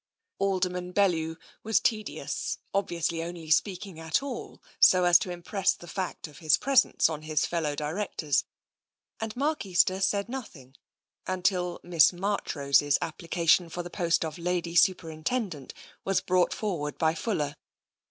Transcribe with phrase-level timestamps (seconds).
[0.39, 5.87] Alderman Bellew was tedious, obviously only speak ing at all so as to impress the
[5.87, 8.43] fact of his presence on his fellow directors,
[9.19, 10.75] and Mark Easter said nothing,
[11.27, 15.71] until Miss Marchrose's application for the post of Lady Superintendent
[16.03, 17.55] was brought forward by Fuller.